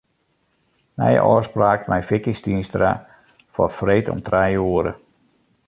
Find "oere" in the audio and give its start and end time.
4.71-4.93